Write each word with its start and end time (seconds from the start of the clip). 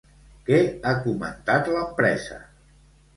Què 0.45 0.61
ha 0.87 0.93
comentat 1.03 1.69
l'empresa? 1.75 2.39